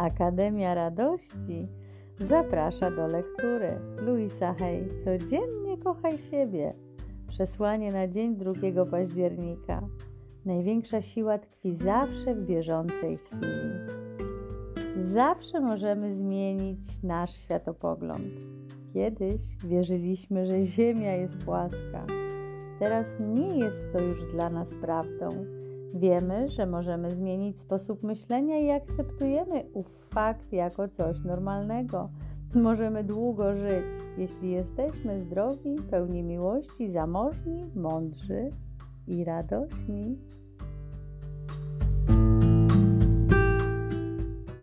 Akademia 0.00 0.74
Radości 0.74 1.68
zaprasza 2.18 2.90
do 2.90 3.06
lektury 3.06 3.78
Louisa 4.02 4.54
Hay 4.54 4.88
Codziennie 5.04 5.78
kochaj 5.78 6.18
siebie. 6.18 6.74
Przesłanie 7.28 7.92
na 7.92 8.08
dzień 8.08 8.36
2 8.36 8.86
października. 8.90 9.82
Największa 10.44 11.02
siła 11.02 11.38
tkwi 11.38 11.74
zawsze 11.74 12.34
w 12.34 12.46
bieżącej 12.46 13.18
chwili. 13.18 13.70
Zawsze 14.96 15.60
możemy 15.60 16.14
zmienić 16.14 17.02
nasz 17.02 17.36
światopogląd. 17.36 18.30
Kiedyś 18.94 19.40
wierzyliśmy, 19.64 20.46
że 20.46 20.62
Ziemia 20.62 21.12
jest 21.12 21.44
płaska. 21.44 22.06
Teraz 22.78 23.06
nie 23.20 23.58
jest 23.58 23.82
to 23.92 24.00
już 24.00 24.32
dla 24.32 24.50
nas 24.50 24.74
prawdą. 24.74 25.28
Wiemy, 25.94 26.48
że 26.48 26.66
możemy 26.66 27.10
zmienić 27.10 27.60
sposób 27.60 28.02
myślenia 28.02 28.58
i 28.58 28.70
akceptujemy 28.70 29.64
ów 29.72 29.86
fakt 30.10 30.52
jako 30.52 30.88
coś 30.88 31.24
normalnego. 31.24 32.10
Możemy 32.54 33.04
długo 33.04 33.56
żyć, 33.56 33.84
jeśli 34.18 34.50
jesteśmy 34.50 35.20
zdrowi, 35.20 35.76
pełni 35.90 36.22
miłości, 36.22 36.88
zamożni, 36.88 37.70
mądrzy 37.74 38.50
i 39.06 39.24
radośni. 39.24 40.18